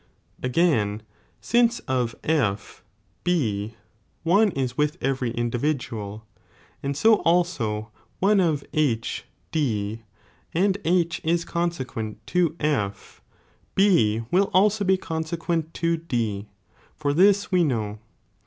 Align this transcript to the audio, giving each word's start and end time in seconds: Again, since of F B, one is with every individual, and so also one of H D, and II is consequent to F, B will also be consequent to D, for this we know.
Again, 0.41 1.03
since 1.41 1.77
of 1.81 2.15
F 2.23 2.83
B, 3.23 3.75
one 4.23 4.49
is 4.53 4.75
with 4.75 4.97
every 4.99 5.29
individual, 5.29 6.25
and 6.81 6.97
so 6.97 7.17
also 7.17 7.91
one 8.17 8.39
of 8.39 8.63
H 8.73 9.25
D, 9.51 10.01
and 10.55 10.79
II 10.87 11.07
is 11.23 11.45
consequent 11.45 12.25
to 12.25 12.55
F, 12.59 13.21
B 13.75 14.23
will 14.31 14.49
also 14.55 14.83
be 14.83 14.97
consequent 14.97 15.71
to 15.75 15.97
D, 15.97 16.47
for 16.95 17.13
this 17.13 17.51
we 17.51 17.63
know. 17.63 17.99